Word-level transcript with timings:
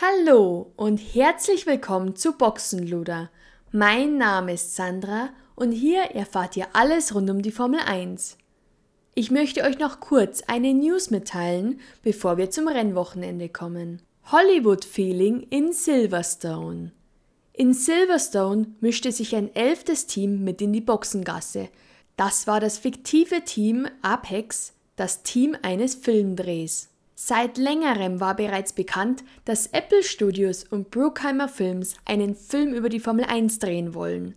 Hallo 0.00 0.70
und 0.76 0.98
herzlich 0.98 1.66
willkommen 1.66 2.14
zu 2.14 2.34
Boxenluder. 2.34 3.30
Mein 3.72 4.16
Name 4.16 4.52
ist 4.52 4.76
Sandra 4.76 5.30
und 5.56 5.72
hier 5.72 6.02
erfahrt 6.02 6.56
ihr 6.56 6.68
alles 6.72 7.16
rund 7.16 7.28
um 7.28 7.42
die 7.42 7.50
Formel 7.50 7.80
1. 7.80 8.38
Ich 9.16 9.32
möchte 9.32 9.64
euch 9.64 9.80
noch 9.80 9.98
kurz 9.98 10.44
eine 10.46 10.72
News 10.72 11.10
mitteilen, 11.10 11.80
bevor 12.04 12.36
wir 12.36 12.48
zum 12.48 12.68
Rennwochenende 12.68 13.48
kommen. 13.48 14.00
Hollywood 14.30 14.84
Feeling 14.84 15.40
in 15.50 15.72
Silverstone. 15.72 16.92
In 17.52 17.74
Silverstone 17.74 18.76
mischte 18.78 19.10
sich 19.10 19.34
ein 19.34 19.52
elftes 19.52 20.06
Team 20.06 20.44
mit 20.44 20.62
in 20.62 20.72
die 20.72 20.80
Boxengasse. 20.80 21.70
Das 22.16 22.46
war 22.46 22.60
das 22.60 22.78
fiktive 22.78 23.42
Team 23.44 23.88
Apex, 24.02 24.74
das 24.94 25.24
Team 25.24 25.56
eines 25.60 25.96
Filmdrehs. 25.96 26.88
Seit 27.20 27.58
längerem 27.58 28.20
war 28.20 28.36
bereits 28.36 28.72
bekannt, 28.72 29.24
dass 29.44 29.66
Apple 29.66 30.04
Studios 30.04 30.62
und 30.62 30.92
Bruckheimer 30.92 31.48
Films 31.48 31.96
einen 32.04 32.36
Film 32.36 32.72
über 32.72 32.88
die 32.88 33.00
Formel 33.00 33.24
1 33.24 33.58
drehen 33.58 33.92
wollen. 33.92 34.36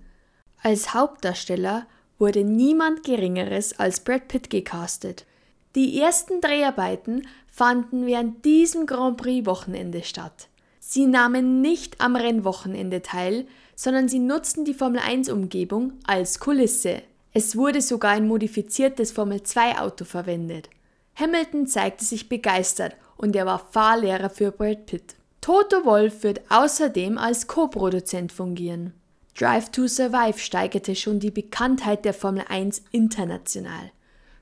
Als 0.63 0.95
Hauptdarsteller 0.95 1.86
wurde 2.17 2.44
niemand 2.44 3.03
Geringeres 3.03 3.78
als 3.80 4.00
Brad 4.00 4.28
Pitt 4.28 4.50
gecastet. 4.50 5.28
Die 5.75 6.02
ersten 6.02 6.41
Dreharbeiten 6.41 7.28
fanden 7.45 8.08
während 8.08 8.45
diesem 8.45 8.88
Grand 8.88 9.17
Prix 9.17 9.45
Wochenende 9.45 10.02
statt. 10.02 10.47
Sie 10.80 11.06
nahmen 11.06 11.61
nicht 11.61 12.02
am 12.02 12.16
Rennwochenende 12.16 13.03
teil, 13.03 13.45
sondern 13.75 14.09
sie 14.09 14.19
nutzten 14.19 14.66
die 14.66 14.73
Formel 14.73 15.02
1 15.02 15.30
Umgebung 15.30 15.94
als 16.08 16.39
Kulisse. 16.39 17.03
Es 17.31 17.56
wurde 17.56 17.81
sogar 17.81 18.13
ein 18.13 18.28
modifiziertes 18.28 19.11
Formel 19.11 19.44
2 19.44 19.78
Auto 19.78 20.03
verwendet. 20.03 20.67
Hamilton 21.16 21.67
zeigte 21.67 22.06
sich 22.06 22.30
begeistert 22.30 22.95
und 23.17 23.36
er 23.36 23.45
war 23.45 23.59
Fahrlehrer 23.72 24.30
für 24.30 24.52
Brad 24.52 24.86
Pitt. 24.86 25.16
Toto 25.42 25.86
Wolff 25.86 26.23
wird 26.23 26.42
außerdem 26.50 27.18
als 27.18 27.48
Co-Produzent 27.48 28.31
fungieren. 28.31 28.94
Drive 29.38 29.72
to 29.72 29.88
Survive 29.88 30.38
steigerte 30.38 30.95
schon 30.95 31.20
die 31.20 31.31
Bekanntheit 31.31 32.06
der 32.06 32.14
Formel 32.14 32.44
1 32.48 32.84
international. 32.92 33.92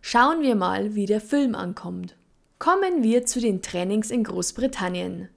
Schauen 0.02 0.42
wir 0.42 0.56
mal, 0.56 0.96
wie 0.96 1.06
der 1.06 1.22
Film 1.22 1.56
ankommt. 1.56 2.16
Kommen 2.58 3.04
wir 3.04 3.26
zu 3.26 3.40
den 3.40 3.62
Trainings 3.62 4.12
in 4.12 4.24
Großbritannien. 4.24 5.30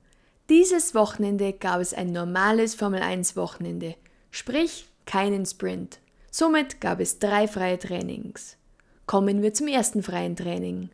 Dieses 0.48 0.94
Wochenende 0.94 1.52
gab 1.52 1.80
es 1.80 1.94
ein 1.94 2.12
normales 2.12 2.74
Formel 2.74 3.00
1 3.00 3.36
Wochenende, 3.36 3.94
sprich 4.30 4.86
keinen 5.06 5.46
Sprint. 5.46 6.00
Somit 6.30 6.80
gab 6.80 6.98
es 6.98 7.18
drei 7.18 7.46
freie 7.46 7.78
Trainings. 7.78 8.56
Kommen 9.06 9.42
wir 9.42 9.54
zum 9.54 9.68
ersten 9.68 10.02
freien 10.02 10.34
Training. 10.34 10.90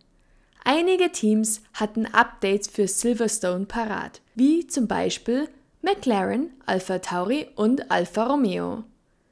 Einige 0.70 1.10
Teams 1.10 1.62
hatten 1.72 2.04
Updates 2.04 2.68
für 2.68 2.88
Silverstone 2.88 3.64
parat, 3.64 4.20
wie 4.34 4.66
zum 4.66 4.86
Beispiel 4.86 5.48
McLaren, 5.80 6.50
Alpha 6.66 6.98
Tauri 6.98 7.48
und 7.56 7.90
Alfa 7.90 8.26
Romeo. 8.26 8.84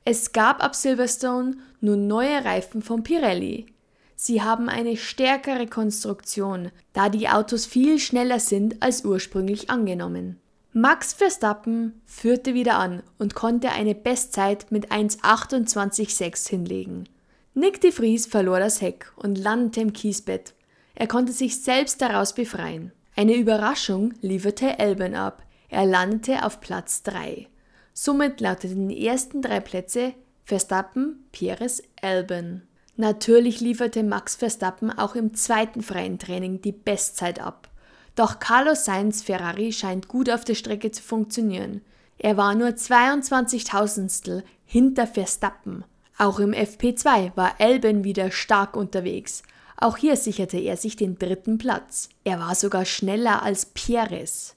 Es 0.07 0.33
gab 0.33 0.65
ab 0.65 0.75
Silverstone 0.75 1.59
nun 1.83 2.07
neue 2.07 2.43
Reifen 2.43 2.81
von 2.81 3.03
Pirelli. 3.03 3.67
Sie 4.15 4.41
haben 4.41 4.71
eine 4.71 4.97
stärkere 4.97 5.67
Konstruktion, 5.67 6.71
da 6.95 7.11
die 7.11 7.29
Autos 7.29 7.67
viel 7.67 7.99
schneller 7.99 8.41
sind 8.41 8.83
als 8.83 9.05
ursprünglich 9.05 9.69
angenommen. 9.69 10.41
Max 10.73 11.13
Verstappen 11.13 12.01
führte 12.07 12.55
wieder 12.55 12.79
an 12.79 13.03
und 13.19 13.35
konnte 13.35 13.73
eine 13.73 13.95
Bestzeit 13.95 14.73
mit 14.73 14.91
1,28,6 14.91 16.49
hinlegen. 16.49 17.11
Nick 17.53 17.83
de 17.83 17.93
Vries 17.93 18.25
verlor 18.25 18.59
das 18.59 18.81
Heck 18.81 19.13
und 19.17 19.37
landete 19.37 19.83
im 19.83 19.93
Kiesbett, 19.93 20.55
er 20.97 21.07
konnte 21.07 21.33
sich 21.33 21.63
selbst 21.63 22.01
daraus 22.01 22.35
befreien. 22.35 22.91
Eine 23.15 23.37
Überraschung 23.37 24.15
lieferte 24.23 24.79
Elben 24.79 25.15
ab. 25.15 25.43
Er 25.69 25.85
landete 25.85 26.45
auf 26.45 26.61
Platz 26.61 27.03
3. 27.03 27.49
Somit 27.93 28.41
lauteten 28.41 28.89
die 28.89 29.07
ersten 29.07 29.43
drei 29.43 29.61
Plätze 29.61 30.15
Verstappen, 30.45 31.27
Perez, 31.33 31.83
Elben. 32.01 32.67
Natürlich 32.97 33.61
lieferte 33.61 34.03
Max 34.03 34.37
Verstappen 34.37 34.91
auch 34.91 35.15
im 35.15 35.35
zweiten 35.35 35.83
freien 35.83 36.19
Training 36.19 36.63
die 36.63 36.73
Bestzeit 36.73 37.41
ab. 37.41 37.69
Doch 38.15 38.39
Carlos 38.39 38.87
Sainz 38.87 39.23
Ferrari 39.23 39.73
scheint 39.73 40.09
gut 40.09 40.31
auf 40.31 40.45
der 40.45 40.55
Strecke 40.55 40.91
zu 40.91 41.03
funktionieren. 41.03 41.83
Er 42.17 42.39
war 42.39 42.55
nur 42.55 42.75
22 42.75 43.65
Tausendstel 43.65 44.45
hinter 44.65 45.07
Verstappen. 45.07 45.85
Auch 46.17 46.39
im 46.39 46.53
FP2 46.53 47.33
war 47.37 47.61
Elben 47.61 48.05
wieder 48.05 48.31
stark 48.31 48.77
unterwegs. 48.77 49.43
Auch 49.77 49.97
hier 49.97 50.17
sicherte 50.17 50.59
er 50.59 50.77
sich 50.77 50.97
den 50.97 51.19
dritten 51.19 51.59
Platz. 51.59 52.09
Er 52.25 52.41
war 52.41 52.55
sogar 52.55 52.85
schneller 52.85 53.43
als 53.43 53.67
Pierres. 53.67 54.55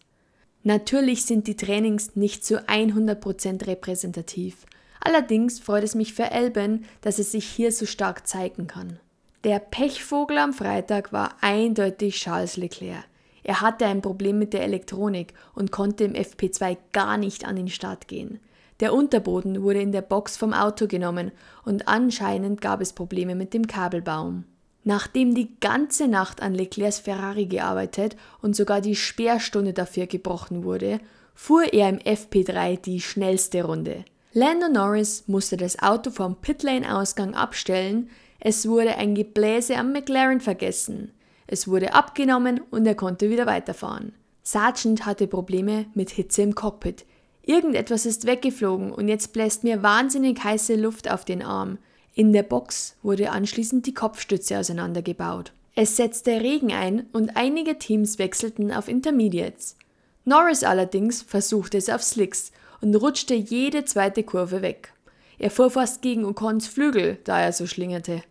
Natürlich 0.63 1.25
sind 1.25 1.47
die 1.47 1.55
Trainings 1.55 2.15
nicht 2.15 2.45
zu 2.45 2.67
100% 2.67 3.67
repräsentativ. 3.67 4.65
Allerdings 5.01 5.59
freut 5.59 5.83
es 5.83 5.95
mich 5.95 6.13
für 6.13 6.31
Elben, 6.31 6.85
dass 7.01 7.19
es 7.19 7.31
sich 7.31 7.45
hier 7.45 7.71
so 7.71 7.85
stark 7.85 8.27
zeigen 8.27 8.67
kann. 8.67 8.99
Der 9.45 9.59
Pechvogel 9.59 10.37
am 10.37 10.53
Freitag 10.53 11.13
war 11.13 11.35
eindeutig 11.41 12.15
Charles 12.15 12.57
Leclerc. 12.57 13.05
Er 13.43 13.61
hatte 13.61 13.85
ein 13.85 14.01
Problem 14.01 14.37
mit 14.37 14.53
der 14.53 14.63
Elektronik 14.63 15.33
und 15.55 15.71
konnte 15.71 16.03
im 16.03 16.13
FP2 16.13 16.77
gar 16.91 17.17
nicht 17.17 17.45
an 17.45 17.55
den 17.55 17.69
Start 17.69 18.09
gehen. 18.09 18.39
Der 18.81 18.93
Unterboden 18.93 19.63
wurde 19.63 19.81
in 19.81 19.93
der 19.93 20.01
Box 20.01 20.35
vom 20.35 20.53
Auto 20.53 20.87
genommen 20.87 21.31
und 21.63 21.87
anscheinend 21.87 22.59
gab 22.59 22.81
es 22.81 22.93
Probleme 22.93 23.35
mit 23.35 23.53
dem 23.53 23.67
Kabelbaum. 23.67 24.43
Nachdem 24.83 25.35
die 25.35 25.59
ganze 25.59 26.07
Nacht 26.07 26.41
an 26.41 26.53
Leclercs 26.53 26.99
Ferrari 26.99 27.45
gearbeitet 27.45 28.15
und 28.41 28.55
sogar 28.55 28.81
die 28.81 28.95
Sperrstunde 28.95 29.73
dafür 29.73 30.07
gebrochen 30.07 30.63
wurde, 30.63 30.99
fuhr 31.35 31.73
er 31.73 31.89
im 31.89 31.99
FP3 31.99 32.81
die 32.81 33.01
schnellste 33.01 33.63
Runde. 33.63 34.05
Lando 34.33 34.69
Norris 34.69 35.23
musste 35.27 35.57
das 35.57 35.79
Auto 35.79 36.11
vom 36.11 36.35
Pitlane-Ausgang 36.35 37.33
abstellen, 37.33 38.09
es 38.39 38.67
wurde 38.67 38.95
ein 38.95 39.15
Gebläse 39.15 39.75
am 39.75 39.91
McLaren 39.91 40.39
vergessen, 40.39 41.11
es 41.47 41.67
wurde 41.67 41.93
abgenommen 41.93 42.61
und 42.71 42.85
er 42.85 42.95
konnte 42.95 43.29
wieder 43.29 43.45
weiterfahren. 43.45 44.13
Sargent 44.43 45.05
hatte 45.05 45.27
Probleme 45.27 45.85
mit 45.93 46.09
Hitze 46.09 46.41
im 46.41 46.55
Cockpit. 46.55 47.05
Irgendetwas 47.41 48.05
ist 48.05 48.25
weggeflogen 48.25 48.91
und 48.91 49.07
jetzt 49.07 49.33
bläst 49.33 49.63
mir 49.63 49.83
wahnsinnig 49.83 50.43
heiße 50.43 50.75
Luft 50.75 51.09
auf 51.09 51.25
den 51.25 51.41
Arm. 51.41 51.77
In 52.13 52.33
der 52.33 52.43
Box 52.43 52.95
wurde 53.03 53.31
anschließend 53.31 53.85
die 53.85 53.93
Kopfstütze 53.93 54.57
auseinandergebaut. 54.59 55.53
Es 55.75 55.95
setzte 55.95 56.31
Regen 56.41 56.73
ein 56.73 57.05
und 57.13 57.37
einige 57.37 57.77
Teams 57.79 58.19
wechselten 58.19 58.71
auf 58.71 58.87
Intermediates. 58.87 59.77
Norris 60.25 60.63
allerdings 60.63 61.21
versuchte 61.21 61.77
es 61.77 61.89
auf 61.89 62.03
Slicks 62.03 62.51
und 62.81 62.95
rutschte 62.95 63.35
jede 63.35 63.85
zweite 63.85 64.23
Kurve 64.23 64.61
weg. 64.61 64.93
Er 65.37 65.51
fuhr 65.51 65.71
fast 65.71 66.01
gegen 66.01 66.25
Ocons 66.25 66.67
Flügel, 66.67 67.17
da 67.23 67.39
er 67.39 67.53
so 67.53 67.65
schlingerte. 67.65 68.23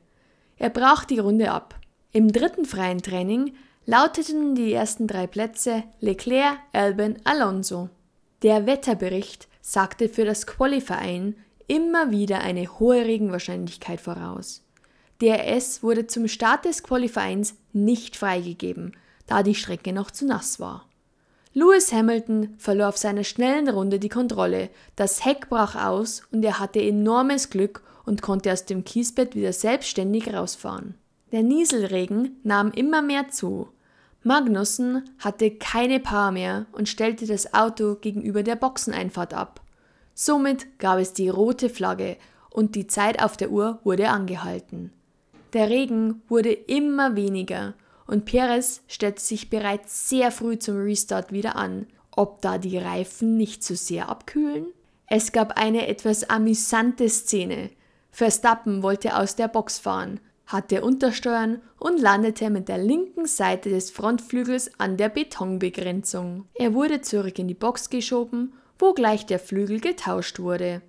Er 0.58 0.70
brach 0.70 1.04
die 1.04 1.18
Runde 1.18 1.50
ab. 1.50 1.74
Im 2.12 2.30
dritten 2.30 2.66
freien 2.66 3.00
Training 3.00 3.54
lauteten 3.86 4.54
die 4.54 4.72
ersten 4.72 5.06
drei 5.06 5.26
Plätze 5.26 5.84
Leclerc, 6.00 6.58
Albon, 6.72 7.16
Alonso. 7.24 7.88
Der 8.42 8.66
Wetterbericht 8.66 9.48
sagte 9.62 10.08
für 10.08 10.24
das 10.24 10.46
Qualifying 10.46 11.34
immer 11.68 12.10
wieder 12.10 12.40
eine 12.40 12.78
hohe 12.80 13.04
Regenwahrscheinlichkeit 13.04 14.00
voraus. 14.00 14.64
DRS 15.20 15.82
wurde 15.82 16.06
zum 16.06 16.26
Start 16.26 16.64
des 16.64 16.82
Qualifyings 16.82 17.54
nicht 17.72 18.16
freigegeben, 18.16 18.96
da 19.26 19.42
die 19.42 19.54
Strecke 19.54 19.92
noch 19.92 20.10
zu 20.10 20.26
nass 20.26 20.58
war. 20.58 20.88
Lewis 21.54 21.92
Hamilton 21.92 22.54
verlor 22.58 22.88
auf 22.88 22.98
seiner 22.98 23.24
schnellen 23.24 23.68
Runde 23.68 23.98
die 23.98 24.08
Kontrolle, 24.08 24.70
das 24.96 25.24
Heck 25.24 25.48
brach 25.48 25.74
aus 25.74 26.22
und 26.30 26.44
er 26.44 26.58
hatte 26.58 26.80
enormes 26.80 27.50
Glück 27.50 27.82
und 28.04 28.22
konnte 28.22 28.52
aus 28.52 28.64
dem 28.64 28.84
Kiesbett 28.84 29.34
wieder 29.34 29.52
selbstständig 29.52 30.32
rausfahren. 30.32 30.94
Der 31.32 31.42
Nieselregen 31.42 32.36
nahm 32.42 32.70
immer 32.70 33.02
mehr 33.02 33.28
zu. 33.28 33.68
Magnussen 34.22 35.10
hatte 35.18 35.50
keine 35.50 36.00
Power 36.00 36.30
mehr 36.30 36.66
und 36.72 36.88
stellte 36.88 37.26
das 37.26 37.52
Auto 37.54 37.96
gegenüber 37.96 38.42
der 38.42 38.56
Boxeneinfahrt 38.56 39.34
ab. 39.34 39.60
Somit 40.20 40.80
gab 40.80 40.98
es 40.98 41.12
die 41.12 41.28
rote 41.28 41.68
Flagge 41.68 42.16
und 42.50 42.74
die 42.74 42.88
Zeit 42.88 43.22
auf 43.22 43.36
der 43.36 43.52
Uhr 43.52 43.78
wurde 43.84 44.08
angehalten. 44.08 44.92
Der 45.52 45.70
Regen 45.70 46.22
wurde 46.26 46.50
immer 46.50 47.14
weniger 47.14 47.74
und 48.08 48.24
Perez 48.24 48.82
stellte 48.88 49.22
sich 49.22 49.48
bereits 49.48 50.08
sehr 50.08 50.32
früh 50.32 50.58
zum 50.58 50.82
Restart 50.82 51.30
wieder 51.30 51.54
an, 51.54 51.86
ob 52.10 52.42
da 52.42 52.58
die 52.58 52.78
Reifen 52.78 53.36
nicht 53.36 53.62
zu 53.62 53.76
sehr 53.76 54.08
abkühlen? 54.08 54.66
Es 55.06 55.30
gab 55.30 55.56
eine 55.56 55.86
etwas 55.86 56.28
amüsante 56.28 57.08
Szene. 57.08 57.70
Verstappen 58.10 58.82
wollte 58.82 59.16
aus 59.16 59.36
der 59.36 59.46
Box 59.46 59.78
fahren, 59.78 60.18
hatte 60.46 60.82
Untersteuern 60.82 61.62
und 61.78 62.00
landete 62.00 62.50
mit 62.50 62.68
der 62.68 62.78
linken 62.78 63.26
Seite 63.26 63.70
des 63.70 63.92
Frontflügels 63.92 64.72
an 64.78 64.96
der 64.96 65.10
Betonbegrenzung. 65.10 66.46
Er 66.54 66.74
wurde 66.74 67.02
zurück 67.02 67.38
in 67.38 67.46
die 67.46 67.54
Box 67.54 67.88
geschoben 67.88 68.52
wo 68.78 68.94
gleich 68.94 69.26
der 69.26 69.38
Flügel 69.38 69.80
getauscht 69.80 70.38
wurde. 70.38 70.82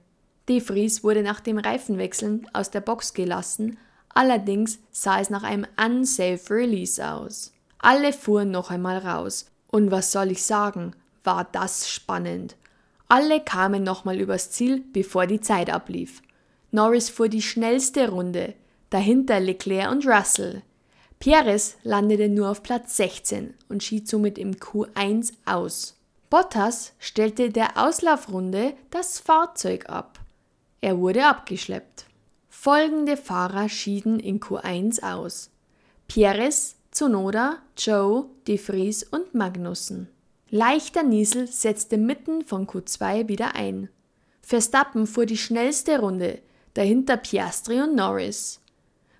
De 0.47 0.61
Vries 0.61 1.03
wurde 1.03 1.21
nach 1.21 1.39
dem 1.39 1.57
Reifenwechseln 1.57 2.47
aus 2.53 2.71
der 2.71 2.81
Box 2.81 3.13
gelassen, 3.13 3.77
allerdings 4.13 4.79
sah 4.91 5.19
es 5.19 5.29
nach 5.29 5.43
einem 5.43 5.65
unsafe 5.83 6.53
Release 6.53 7.05
aus. 7.05 7.53
Alle 7.77 8.13
fuhren 8.13 8.51
noch 8.51 8.71
einmal 8.71 8.97
raus, 8.97 9.45
und 9.67 9.91
was 9.91 10.11
soll 10.11 10.31
ich 10.31 10.43
sagen, 10.43 10.95
war 11.23 11.47
das 11.51 11.89
spannend. 11.89 12.55
Alle 13.07 13.39
kamen 13.39 13.83
nochmal 13.83 14.19
übers 14.19 14.51
Ziel, 14.51 14.83
bevor 14.93 15.27
die 15.27 15.41
Zeit 15.41 15.69
ablief. 15.69 16.21
Norris 16.71 17.09
fuhr 17.09 17.29
die 17.29 17.41
schnellste 17.41 18.09
Runde, 18.09 18.53
dahinter 18.89 19.39
Leclerc 19.39 19.91
und 19.91 20.05
Russell. 20.05 20.61
Perez 21.19 21.77
landete 21.83 22.29
nur 22.29 22.49
auf 22.49 22.63
Platz 22.63 22.97
16 22.97 23.53
und 23.67 23.83
schied 23.83 24.07
somit 24.07 24.37
im 24.37 24.55
Q1 24.55 25.33
aus. 25.45 25.98
Bottas 26.29 26.93
stellte 26.99 27.49
der 27.49 27.75
Auslaufrunde 27.75 28.73
das 28.91 29.17
Fahrzeug 29.17 29.89
ab. 29.89 30.19
Er 30.79 30.99
wurde 30.99 31.25
abgeschleppt. 31.25 32.05
Folgende 32.49 33.17
Fahrer 33.17 33.67
schieden 33.67 34.19
in 34.19 34.39
Q1 34.39 35.01
aus. 35.01 35.49
Perez, 36.07 36.75
Zunoda, 36.91 37.57
Joe, 37.77 38.25
De 38.47 38.59
Vries 38.59 39.03
und 39.03 39.33
Magnussen. 39.33 40.07
Leichter 40.51 41.03
Niesel 41.03 41.47
setzte 41.47 41.97
mitten 41.97 42.43
von 42.43 42.67
Q2 42.67 43.27
wieder 43.27 43.55
ein. 43.55 43.89
Verstappen 44.41 45.07
fuhr 45.07 45.25
die 45.25 45.37
schnellste 45.37 45.99
Runde, 45.99 46.39
dahinter 46.75 47.17
Piastri 47.17 47.81
und 47.81 47.95
Norris. 47.95 48.59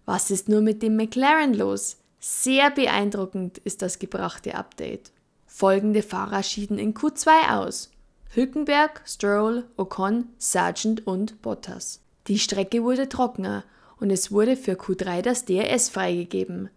Was 0.05 0.29
ist 0.31 0.47
nur 0.47 0.61
mit 0.61 0.83
dem 0.83 0.95
McLaren 0.95 1.53
los? 1.53 1.97
Sehr 2.19 2.69
beeindruckend 2.69 3.59
ist 3.59 3.81
das 3.81 3.97
gebrachte 3.97 4.55
Update. 4.55 5.11
Folgende 5.59 6.03
Fahrer 6.03 6.41
schieden 6.41 6.79
in 6.79 6.93
Q2 6.93 7.59
aus. 7.59 7.91
Hülkenberg, 8.29 9.01
Stroll, 9.05 9.65
Ocon, 9.75 10.29
Sargent 10.37 11.05
und 11.05 11.41
Bottas. 11.41 11.99
Die 12.27 12.39
Strecke 12.39 12.81
wurde 12.85 13.09
trockener 13.09 13.65
und 13.99 14.09
es 14.09 14.31
wurde 14.31 14.55
für 14.55 14.75
Q3 14.75 15.21
das 15.21 15.43
DRS 15.43 15.89
freigegeben. 15.89 16.69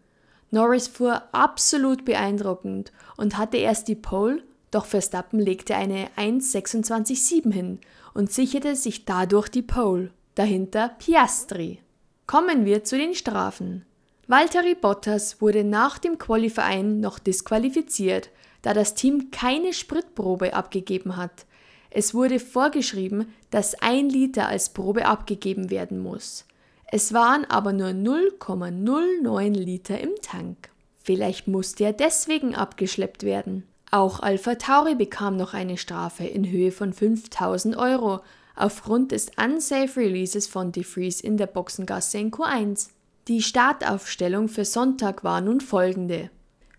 Norris 0.51 0.89
fuhr 0.89 1.23
absolut 1.31 2.05
beeindruckend 2.05 2.91
und 3.17 3.39
hatte 3.39 3.57
erst 3.59 3.87
die 3.87 3.95
Pole, 3.95 4.43
doch 4.73 4.87
Verstappen 4.87 5.39
legte 5.39 5.77
eine 5.77 6.09
1.26.7 6.17 7.53
hin 7.53 7.79
und 8.15 8.33
sicherte 8.33 8.75
sich 8.75 9.05
dadurch 9.05 9.49
die 9.49 9.63
Pole. 9.63 10.11
Dahinter 10.35 10.89
Piastri. 10.99 11.79
Kommen 12.27 12.65
wir 12.65 12.83
zu 12.83 12.99
den 12.99 13.15
Strafen. 13.15 13.85
Valtteri 14.27 14.75
Bottas 14.75 15.41
wurde 15.41 15.63
nach 15.63 15.99
dem 15.99 16.19
Qualifying 16.19 16.99
noch 16.99 17.21
disqualifiziert, 17.21 18.31
da 18.63 18.75
das 18.75 18.95
Team 18.95 19.31
keine 19.31 19.73
Spritprobe 19.73 20.55
abgegeben 20.55 21.17
hat. 21.17 21.47
Es 21.91 22.15
wurde 22.15 22.41
vorgeschrieben, 22.41 23.27
dass 23.51 23.75
ein 23.83 24.09
Liter 24.09 24.49
als 24.49 24.71
Probe 24.71 25.07
abgegeben 25.07 25.71
werden 25.71 25.99
muss. 25.99 26.47
Es 26.91 27.13
waren 27.13 27.45
aber 27.47 27.73
nur 27.73 27.89
0,09 27.89 29.51
Liter 29.53 30.01
im 30.01 30.13
Tank. 30.23 30.71
Vielleicht 31.03 31.49
musste 31.49 31.85
er 31.85 31.93
deswegen 31.93 32.55
abgeschleppt 32.55 33.25
werden. 33.25 33.67
Auch 33.91 34.21
Alpha 34.21 34.55
Tauri 34.55 34.95
bekam 34.95 35.37
noch 35.37 35.53
eine 35.53 35.77
Strafe 35.77 36.25
in 36.25 36.51
Höhe 36.51 36.73
von 36.73 36.93
5000 36.93 37.77
Euro 37.77 38.21
aufgrund 38.57 39.13
des 39.13 39.31
Unsafe 39.37 40.01
Releases 40.01 40.47
von 40.47 40.73
DeFreeze 40.73 41.23
in 41.23 41.37
der 41.37 41.47
Boxengasse 41.47 42.19
in 42.19 42.31
Q1. 42.31 42.89
Die 43.29 43.43
Startaufstellung 43.43 44.49
für 44.49 44.65
Sonntag 44.65 45.25
war 45.25 45.41
nun 45.41 45.61
folgende. 45.61 46.31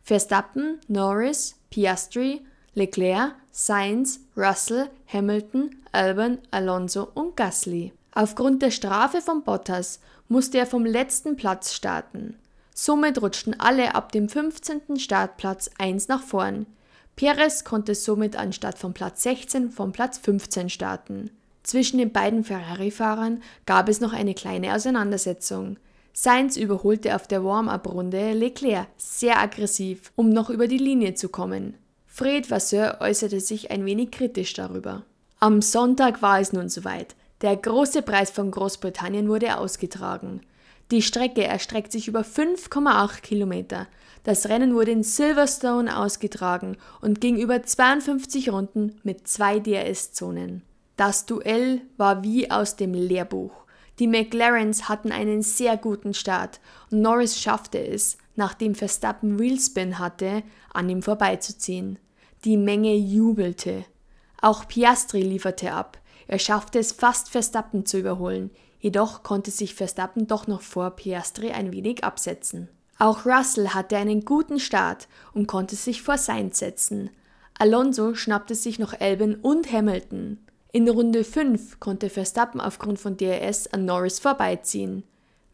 Verstappen, 0.01 0.79
Norris, 0.87 1.55
Piastri, 1.73 2.41
Leclerc, 2.75 3.33
Sainz, 3.51 4.19
Russell, 4.37 4.91
Hamilton, 5.11 5.75
Albon, 5.91 6.37
Alonso 6.51 7.09
und 7.15 7.35
Gasly. 7.35 7.93
Aufgrund 8.11 8.61
der 8.61 8.69
Strafe 8.69 9.21
von 9.21 9.43
Bottas 9.43 9.99
musste 10.27 10.59
er 10.59 10.67
vom 10.67 10.85
letzten 10.85 11.35
Platz 11.35 11.73
starten. 11.73 12.37
Somit 12.75 13.19
rutschten 13.19 13.59
alle 13.59 13.95
ab 13.95 14.11
dem 14.11 14.29
15. 14.29 14.99
Startplatz 14.99 15.71
1 15.79 16.09
nach 16.09 16.21
vorn. 16.21 16.67
Perez 17.15 17.63
konnte 17.63 17.95
somit 17.95 18.35
anstatt 18.35 18.77
von 18.77 18.93
Platz 18.93 19.23
16 19.23 19.71
vom 19.71 19.93
Platz 19.93 20.19
15 20.19 20.69
starten. 20.69 21.31
Zwischen 21.63 21.97
den 21.97 22.11
beiden 22.11 22.43
Ferrari-Fahrern 22.43 23.41
gab 23.65 23.89
es 23.89 23.99
noch 23.99 24.13
eine 24.13 24.35
kleine 24.35 24.75
Auseinandersetzung. 24.75 25.77
Sainz 26.13 26.57
überholte 26.57 27.15
auf 27.15 27.27
der 27.27 27.43
Warm-up-Runde 27.43 28.33
Leclerc 28.33 28.87
sehr 28.97 29.39
aggressiv, 29.39 30.11
um 30.15 30.29
noch 30.29 30.51
über 30.51 30.67
die 30.67 30.77
Linie 30.77 31.15
zu 31.15 31.29
kommen. 31.29 31.73
Fred 32.05 32.51
Vasseur 32.51 32.99
äußerte 33.01 33.39
sich 33.39 33.71
ein 33.71 33.85
wenig 33.85 34.11
kritisch 34.11 34.53
darüber. 34.53 35.03
Am 35.39 35.63
Sonntag 35.63 36.21
war 36.21 36.39
es 36.39 36.53
nun 36.53 36.69
soweit. 36.69 37.15
Der 37.41 37.57
große 37.57 38.03
Preis 38.03 38.29
von 38.29 38.51
Großbritannien 38.51 39.27
wurde 39.27 39.57
ausgetragen. 39.57 40.41
Die 40.91 41.01
Strecke 41.01 41.43
erstreckt 41.43 41.91
sich 41.91 42.07
über 42.07 42.21
5,8 42.21 43.21
Kilometer. 43.21 43.87
Das 44.23 44.47
Rennen 44.47 44.75
wurde 44.75 44.91
in 44.91 45.03
Silverstone 45.03 45.97
ausgetragen 45.97 46.77
und 47.01 47.19
ging 47.19 47.37
über 47.37 47.63
52 47.63 48.51
Runden 48.51 48.99
mit 49.03 49.27
zwei 49.27 49.59
DRS-Zonen. 49.59 50.61
Das 50.95 51.25
Duell 51.25 51.81
war 51.97 52.23
wie 52.23 52.51
aus 52.51 52.75
dem 52.75 52.93
Lehrbuch. 52.93 53.62
Die 53.99 54.07
McLarens 54.07 54.89
hatten 54.89 55.11
einen 55.11 55.41
sehr 55.41 55.77
guten 55.77 56.13
Start 56.13 56.59
und 56.89 57.01
Norris 57.01 57.39
schaffte 57.39 57.77
es, 57.77 58.17
nachdem 58.35 58.75
Verstappen 58.75 59.39
Wheelspin 59.39 59.99
hatte, 59.99 60.43
an 60.73 60.89
ihm 60.89 61.03
vorbeizuziehen. 61.03 61.99
Die 62.43 62.57
Menge 62.57 62.95
jubelte. 62.95 63.85
Auch 64.41 64.67
Piastri 64.67 65.21
lieferte 65.21 65.71
ab. 65.71 65.99
Er 66.27 66.39
schaffte 66.39 66.79
es 66.79 66.91
fast 66.91 67.29
Verstappen 67.29 67.85
zu 67.85 67.99
überholen, 67.99 68.49
jedoch 68.79 69.23
konnte 69.23 69.51
sich 69.51 69.75
Verstappen 69.75 70.27
doch 70.27 70.47
noch 70.47 70.61
vor 70.61 70.91
Piastri 70.91 71.51
ein 71.51 71.71
wenig 71.71 72.03
absetzen. 72.03 72.69
Auch 72.99 73.25
Russell 73.25 73.69
hatte 73.69 73.97
einen 73.97 74.25
guten 74.25 74.59
Start 74.59 75.07
und 75.33 75.47
konnte 75.47 75.75
sich 75.75 76.01
vor 76.01 76.17
Sainz 76.17 76.59
setzen. 76.59 77.09
Alonso 77.57 78.15
schnappte 78.15 78.55
sich 78.55 78.79
noch 78.79 78.99
Albon 78.99 79.35
und 79.35 79.71
Hamilton. 79.71 80.39
In 80.75 80.89
Runde 80.89 81.23
5 81.23 81.79
konnte 81.79 82.09
Verstappen 82.09 82.59
aufgrund 82.59 82.97
von 82.97 83.15
DRS 83.15 83.67
an 83.67 83.85
Norris 83.85 84.17
vorbeiziehen. 84.17 85.03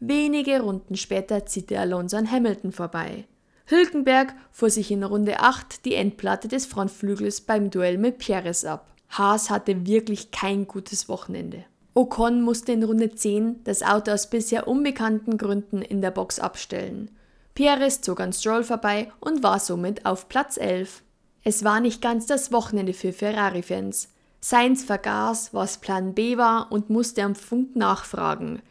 Wenige 0.00 0.62
Runden 0.62 0.96
später 0.96 1.44
ziehte 1.44 1.78
Alonso 1.78 2.16
an 2.16 2.30
Hamilton 2.30 2.72
vorbei. 2.72 3.26
Hülkenberg 3.66 4.34
fuhr 4.50 4.70
sich 4.70 4.90
in 4.90 5.04
Runde 5.04 5.40
8 5.40 5.84
die 5.84 5.92
Endplatte 5.92 6.48
des 6.48 6.64
Frontflügels 6.64 7.42
beim 7.42 7.68
Duell 7.68 7.98
mit 7.98 8.16
Pierres 8.16 8.64
ab. 8.64 8.94
Haas 9.10 9.50
hatte 9.50 9.86
wirklich 9.86 10.30
kein 10.30 10.66
gutes 10.66 11.06
Wochenende. 11.10 11.66
Ocon 11.92 12.40
musste 12.40 12.72
in 12.72 12.82
Runde 12.82 13.14
10 13.14 13.62
das 13.64 13.82
Auto 13.82 14.12
aus 14.12 14.30
bisher 14.30 14.68
unbekannten 14.68 15.36
Gründen 15.36 15.82
in 15.82 16.00
der 16.00 16.12
Box 16.12 16.38
abstellen. 16.38 17.10
Pierres 17.54 18.00
zog 18.00 18.20
an 18.20 18.32
Stroll 18.32 18.64
vorbei 18.64 19.12
und 19.20 19.42
war 19.42 19.60
somit 19.60 20.06
auf 20.06 20.30
Platz 20.30 20.56
11. 20.56 21.02
Es 21.44 21.62
war 21.62 21.80
nicht 21.80 22.00
ganz 22.00 22.24
das 22.24 22.52
Wochenende 22.52 22.94
für 22.94 23.12
Ferrari-Fans. 23.12 24.08
Sainz 24.40 24.84
vergaß, 24.84 25.52
was 25.52 25.78
Plan 25.78 26.14
B 26.14 26.38
war 26.38 26.72
und 26.72 26.88
musste 26.88 27.22
am 27.22 27.34
Funk 27.34 27.76
nachfragen. 27.76 28.62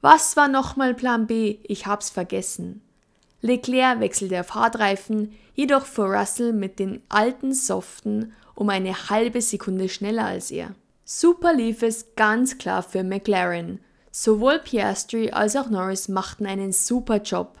Was 0.00 0.36
war 0.36 0.46
nochmal 0.46 0.94
Plan 0.94 1.26
B? 1.26 1.58
Ich 1.64 1.86
hab's 1.86 2.10
vergessen. 2.10 2.80
Leclerc 3.40 4.00
wechselte 4.00 4.40
auf 4.40 4.54
Hardreifen, 4.54 5.32
jedoch 5.54 5.84
fuhr 5.84 6.14
Russell 6.14 6.52
mit 6.52 6.78
den 6.78 7.02
alten 7.08 7.52
Soften 7.52 8.32
um 8.54 8.70
eine 8.70 9.10
halbe 9.10 9.42
Sekunde 9.42 9.88
schneller 9.88 10.24
als 10.26 10.50
er. 10.50 10.74
Super 11.04 11.52
lief 11.52 11.82
es 11.82 12.14
ganz 12.16 12.58
klar 12.58 12.82
für 12.82 13.02
McLaren. 13.04 13.80
Sowohl 14.10 14.60
Piastri 14.60 15.30
als 15.30 15.56
auch 15.56 15.68
Norris 15.68 16.08
machten 16.08 16.46
einen 16.46 16.72
super 16.72 17.18
Job. 17.18 17.58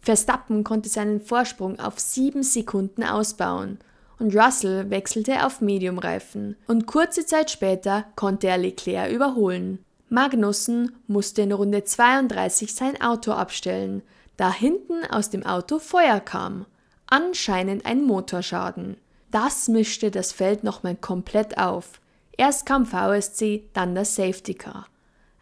Verstappen 0.00 0.64
konnte 0.64 0.88
seinen 0.88 1.20
Vorsprung 1.20 1.78
auf 1.78 1.98
sieben 1.98 2.42
Sekunden 2.42 3.04
ausbauen 3.04 3.78
und 4.18 4.34
Russell 4.36 4.90
wechselte 4.90 5.44
auf 5.44 5.60
Mediumreifen 5.60 6.56
und 6.66 6.86
kurze 6.86 7.26
Zeit 7.26 7.50
später 7.50 8.04
konnte 8.16 8.46
er 8.46 8.58
Leclerc 8.58 9.10
überholen. 9.10 9.84
Magnussen 10.08 10.92
musste 11.06 11.42
in 11.42 11.52
Runde 11.52 11.84
32 11.84 12.74
sein 12.74 13.00
Auto 13.00 13.32
abstellen, 13.32 14.02
da 14.36 14.52
hinten 14.52 15.04
aus 15.10 15.30
dem 15.30 15.44
Auto 15.44 15.78
Feuer 15.78 16.20
kam. 16.20 16.66
Anscheinend 17.06 17.86
ein 17.86 18.04
Motorschaden. 18.04 18.96
Das 19.30 19.68
mischte 19.68 20.10
das 20.10 20.32
Feld 20.32 20.64
nochmal 20.64 20.96
komplett 20.96 21.58
auf. 21.58 22.00
Erst 22.36 22.66
kam 22.66 22.86
VSC, 22.86 23.64
dann 23.72 23.94
das 23.94 24.14
Safety 24.14 24.54
Car. 24.54 24.86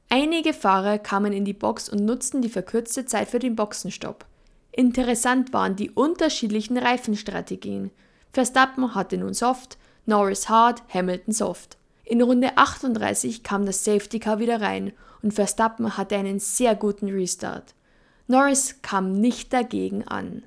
Einige 0.09 0.52
Fahrer 0.52 0.99
kamen 0.99 1.33
in 1.33 1.45
die 1.45 1.55
Box 1.55 1.88
und 1.88 2.05
nutzten 2.05 2.43
die 2.43 2.50
verkürzte 2.50 3.07
Zeit 3.07 3.29
für 3.29 3.38
den 3.38 3.57
Boxenstopp. 3.57 4.26
Interessant 4.71 5.52
waren 5.52 5.76
die 5.76 5.91
unterschiedlichen 5.91 6.76
Reifenstrategien. 6.76 7.91
Verstappen 8.33 8.95
hatte 8.95 9.19
nun 9.19 9.35
Soft, 9.35 9.79
Norris 10.07 10.49
Hard, 10.49 10.83
Hamilton 10.93 11.35
Soft. 11.35 11.77
In 12.05 12.23
Runde 12.23 12.57
38 12.57 13.43
kam 13.43 13.67
das 13.67 13.85
Safety 13.85 14.19
Car 14.19 14.39
wieder 14.39 14.61
rein 14.61 14.93
und 15.23 15.35
Verstappen 15.35 15.97
hatte 15.97 16.17
einen 16.17 16.41
sehr 16.41 16.75
guten 16.75 17.09
Restart. 17.09 17.75
Norris 18.27 18.81
kam 18.83 19.21
nicht 19.21 19.53
dagegen 19.53 20.07
an. 20.09 20.43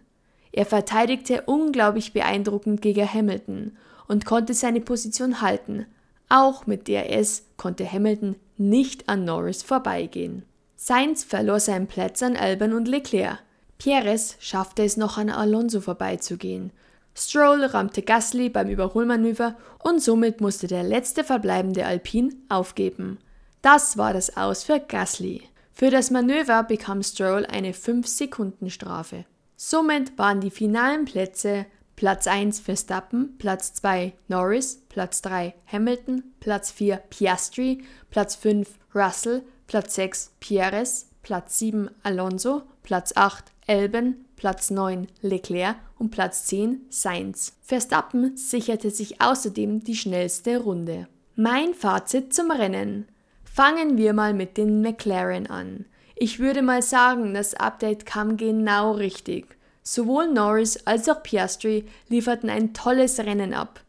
Er 0.51 0.65
verteidigte 0.65 1.44
unglaublich 1.46 2.13
beeindruckend 2.13 2.82
gegen 2.82 3.12
Hamilton 3.12 3.77
und 4.08 4.25
konnte 4.25 4.54
seine 4.54 4.82
Position 4.82 5.42
halten. 5.42 5.86
Auch 6.30 6.65
mit 6.65 6.88
DRS 6.88 7.44
konnte 7.58 7.89
Hamilton 7.89 8.36
nicht 8.58 9.10
an 9.10 9.25
Norris 9.25 9.63
vorbeigehen. 9.63 10.44
Sainz 10.75 11.24
verlor 11.24 11.60
seinen 11.60 11.88
Platz 11.88 12.24
an 12.24 12.36
Albon 12.36 12.74
und 12.74 12.88
Leclerc. 12.88 13.39
Perez 13.77 14.38
schaffte 14.39 14.84
es 14.84 14.98
noch 14.98 15.18
an 15.18 15.30
Alonso 15.30 15.82
vorbeizugehen. 15.82 16.72
Stroll 17.17 17.63
rammte 17.63 18.01
Gasly 18.01 18.50
beim 18.50 18.69
Überholmanöver 18.69 19.55
und 19.84 20.01
somit 20.01 20.41
musste 20.41 20.67
der 20.67 20.84
letzte 20.84 21.24
verbleibende 21.24 21.86
Alpin 21.86 22.43
aufgeben. 22.50 23.19
Das 23.62 23.98
war 23.98 24.13
das 24.13 24.36
Aus 24.36 24.63
für 24.65 24.79
Gasly. 24.79 25.43
Für 25.74 25.89
das 25.89 26.12
Manöver 26.12 26.63
bekam 26.63 27.01
Stroll 27.01 27.45
eine 27.45 27.72
5-Sekunden-Strafe. 27.72 29.25
Somit 29.55 30.17
waren 30.17 30.41
die 30.41 30.51
finalen 30.51 31.05
Plätze 31.05 31.65
Platz 31.95 32.27
1 32.27 32.60
Verstappen, 32.60 33.38
Platz 33.38 33.74
2 33.75 34.13
Norris, 34.27 34.84
Platz 34.89 35.22
3 35.22 35.53
Hamilton, 35.72 36.24
Platz 36.41 36.72
4 36.72 36.98
Piastri, 36.98 37.84
Platz 38.10 38.36
5 38.36 38.67
Russell, 38.93 39.43
Platz 39.67 39.95
6 39.95 40.34
Pierres, 40.41 41.10
Platz 41.24 41.57
7 41.60 41.89
Alonso, 42.03 42.63
Platz 42.84 43.13
8 43.15 43.45
Elben, 43.65 44.25
Platz 44.45 44.69
9 44.69 45.07
Leclerc 45.23 45.75
und 45.97 46.11
Platz 46.11 46.45
10 46.45 46.81
Sainz. 46.91 47.53
Verstappen 47.63 48.37
sicherte 48.37 48.91
sich 48.91 49.19
außerdem 49.19 49.83
die 49.83 49.95
schnellste 49.95 50.59
Runde. 50.59 51.07
Mein 51.35 51.73
Fazit 51.73 52.31
zum 52.31 52.51
Rennen. 52.51 53.07
Fangen 53.43 53.97
wir 53.97 54.13
mal 54.13 54.35
mit 54.35 54.57
den 54.57 54.83
McLaren 54.83 55.47
an. 55.47 55.85
Ich 56.15 56.37
würde 56.37 56.61
mal 56.61 56.83
sagen, 56.83 57.33
das 57.33 57.55
Update 57.55 58.05
kam 58.05 58.37
genau 58.37 58.91
richtig. 58.91 59.57
Sowohl 59.81 60.31
Norris 60.31 60.85
als 60.85 61.09
auch 61.09 61.23
Piastri 61.23 61.85
lieferten 62.07 62.51
ein 62.51 62.75
tolles 62.75 63.17
Rennen 63.17 63.55
ab. 63.55 63.81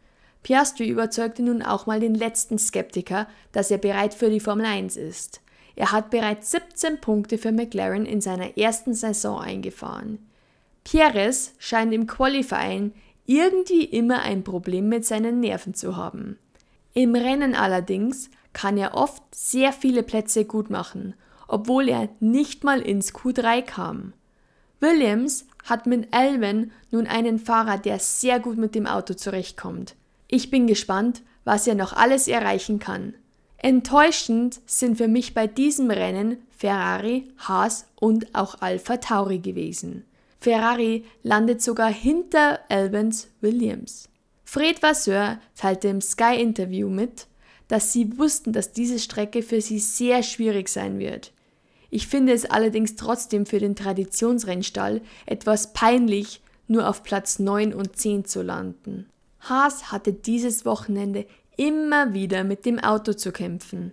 Piastri 0.42 0.88
überzeugte 0.88 1.42
nun 1.42 1.60
auch 1.60 1.84
mal 1.84 2.00
den 2.00 2.14
letzten 2.14 2.58
Skeptiker, 2.58 3.28
dass 3.52 3.70
er 3.70 3.76
bereit 3.76 4.14
für 4.14 4.30
die 4.30 4.40
Formel 4.40 4.64
1 4.64 4.96
ist. 4.96 5.42
Er 5.74 5.92
hat 5.92 6.08
bereits 6.08 6.50
17 6.52 7.02
Punkte 7.02 7.36
für 7.36 7.52
McLaren 7.52 8.06
in 8.06 8.22
seiner 8.22 8.56
ersten 8.56 8.94
Saison 8.94 9.38
eingefahren. 9.38 10.25
Pierres 10.86 11.52
scheint 11.58 11.92
im 11.92 12.06
Qualifying 12.06 12.92
irgendwie 13.24 13.82
immer 13.82 14.22
ein 14.22 14.44
Problem 14.44 14.88
mit 14.88 15.04
seinen 15.04 15.40
Nerven 15.40 15.74
zu 15.74 15.96
haben. 15.96 16.38
Im 16.94 17.16
Rennen 17.16 17.56
allerdings 17.56 18.30
kann 18.52 18.78
er 18.78 18.94
oft 18.94 19.20
sehr 19.34 19.72
viele 19.72 20.04
Plätze 20.04 20.44
gut 20.44 20.70
machen, 20.70 21.14
obwohl 21.48 21.88
er 21.88 22.08
nicht 22.20 22.62
mal 22.62 22.80
ins 22.80 23.12
Q3 23.12 23.62
kam. 23.62 24.12
Williams 24.78 25.48
hat 25.64 25.86
mit 25.86 26.14
Alvin 26.14 26.70
nun 26.92 27.08
einen 27.08 27.40
Fahrer, 27.40 27.78
der 27.78 27.98
sehr 27.98 28.38
gut 28.38 28.56
mit 28.56 28.76
dem 28.76 28.86
Auto 28.86 29.14
zurechtkommt. 29.14 29.96
Ich 30.28 30.50
bin 30.50 30.68
gespannt, 30.68 31.22
was 31.42 31.66
er 31.66 31.74
noch 31.74 31.94
alles 31.94 32.28
erreichen 32.28 32.78
kann. 32.78 33.14
Enttäuschend 33.56 34.60
sind 34.66 34.98
für 34.98 35.08
mich 35.08 35.34
bei 35.34 35.48
diesem 35.48 35.90
Rennen 35.90 36.38
Ferrari, 36.56 37.26
Haas 37.38 37.88
und 37.96 38.36
auch 38.36 38.60
Alpha 38.60 38.98
Tauri 38.98 39.40
gewesen. 39.40 40.04
Ferrari 40.38 41.04
landet 41.22 41.62
sogar 41.62 41.92
hinter 41.92 42.60
Albans 42.68 43.28
Williams. 43.40 44.08
Fred 44.44 44.82
Vasseur 44.82 45.40
teilte 45.56 45.88
im 45.88 46.00
Sky-Interview 46.00 46.88
mit, 46.88 47.26
dass 47.68 47.92
sie 47.92 48.16
wussten, 48.18 48.52
dass 48.52 48.72
diese 48.72 48.98
Strecke 48.98 49.42
für 49.42 49.60
sie 49.60 49.78
sehr 49.78 50.22
schwierig 50.22 50.68
sein 50.68 50.98
wird. 50.98 51.32
Ich 51.90 52.06
finde 52.06 52.32
es 52.32 52.44
allerdings 52.44 52.96
trotzdem 52.96 53.46
für 53.46 53.58
den 53.58 53.74
Traditionsrennstall 53.74 55.00
etwas 55.24 55.72
peinlich, 55.72 56.42
nur 56.68 56.88
auf 56.88 57.02
Platz 57.02 57.38
9 57.38 57.72
und 57.72 57.96
10 57.96 58.24
zu 58.24 58.42
landen. 58.42 59.08
Haas 59.40 59.92
hatte 59.92 60.12
dieses 60.12 60.64
Wochenende 60.64 61.26
immer 61.56 62.12
wieder 62.12 62.44
mit 62.44 62.66
dem 62.66 62.78
Auto 62.78 63.12
zu 63.12 63.32
kämpfen. 63.32 63.92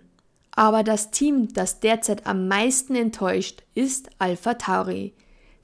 Aber 0.50 0.82
das 0.82 1.10
Team, 1.10 1.52
das 1.52 1.80
derzeit 1.80 2.26
am 2.26 2.46
meisten 2.48 2.94
enttäuscht, 2.94 3.62
ist 3.74 4.10
Alpha 4.18 4.54
Tauri. 4.54 5.14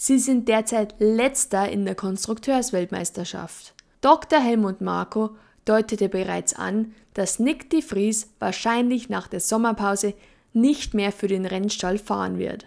Sie 0.02 0.18
sind 0.18 0.48
derzeit 0.48 0.94
letzter 0.98 1.68
in 1.68 1.84
der 1.84 1.94
Konstrukteursweltmeisterschaft. 1.94 3.74
Dr. 4.00 4.40
Helmut 4.40 4.80
Marko 4.80 5.36
deutete 5.66 6.08
bereits 6.08 6.54
an, 6.54 6.94
dass 7.12 7.38
Nick 7.38 7.68
de 7.68 7.82
Vries 7.82 8.30
wahrscheinlich 8.38 9.10
nach 9.10 9.28
der 9.28 9.40
Sommerpause 9.40 10.14
nicht 10.54 10.94
mehr 10.94 11.12
für 11.12 11.28
den 11.28 11.44
Rennstall 11.44 11.98
fahren 11.98 12.38
wird. 12.38 12.66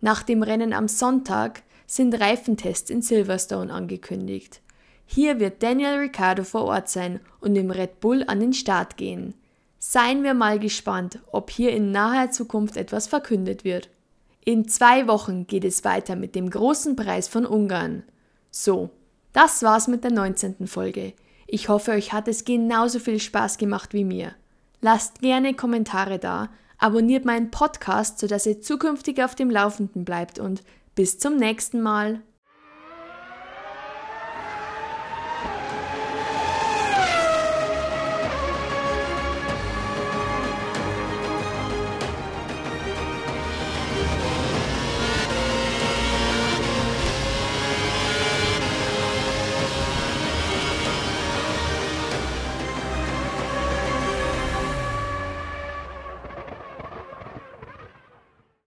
Nach 0.00 0.24
dem 0.24 0.42
Rennen 0.42 0.72
am 0.72 0.88
Sonntag 0.88 1.62
sind 1.86 2.20
Reifentests 2.20 2.90
in 2.90 3.00
Silverstone 3.00 3.72
angekündigt. 3.72 4.60
Hier 5.06 5.38
wird 5.38 5.62
Daniel 5.62 5.98
Ricciardo 5.98 6.42
vor 6.42 6.64
Ort 6.64 6.88
sein 6.88 7.20
und 7.38 7.54
im 7.54 7.70
Red 7.70 8.00
Bull 8.00 8.24
an 8.26 8.40
den 8.40 8.54
Start 8.54 8.96
gehen. 8.96 9.34
Seien 9.78 10.24
wir 10.24 10.34
mal 10.34 10.58
gespannt, 10.58 11.20
ob 11.30 11.48
hier 11.48 11.70
in 11.70 11.92
naher 11.92 12.32
Zukunft 12.32 12.76
etwas 12.76 13.06
verkündet 13.06 13.62
wird. 13.62 13.88
In 14.44 14.66
zwei 14.66 15.06
Wochen 15.06 15.46
geht 15.46 15.64
es 15.64 15.84
weiter 15.84 16.16
mit 16.16 16.34
dem 16.34 16.50
großen 16.50 16.96
Preis 16.96 17.28
von 17.28 17.46
Ungarn. 17.46 18.02
So, 18.50 18.90
das 19.32 19.62
war's 19.62 19.86
mit 19.86 20.02
der 20.02 20.10
19. 20.10 20.66
Folge. 20.66 21.14
Ich 21.46 21.68
hoffe, 21.68 21.92
euch 21.92 22.12
hat 22.12 22.26
es 22.26 22.44
genauso 22.44 22.98
viel 22.98 23.20
Spaß 23.20 23.56
gemacht 23.58 23.94
wie 23.94 24.04
mir. 24.04 24.32
Lasst 24.80 25.20
gerne 25.20 25.54
Kommentare 25.54 26.18
da, 26.18 26.50
abonniert 26.78 27.24
meinen 27.24 27.52
Podcast, 27.52 28.18
sodass 28.18 28.46
ihr 28.46 28.60
zukünftig 28.60 29.22
auf 29.22 29.36
dem 29.36 29.48
Laufenden 29.48 30.04
bleibt 30.04 30.40
und 30.40 30.64
bis 30.96 31.18
zum 31.18 31.36
nächsten 31.36 31.80
Mal. 31.80 32.20